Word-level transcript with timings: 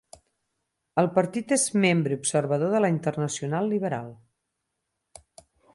El 1.01 1.09
partit 1.17 1.53
és 1.59 1.65
membre 1.85 2.17
observador 2.23 2.73
de 2.77 2.81
la 2.87 2.91
Internacional 2.95 3.73
Liberal. 3.77 4.13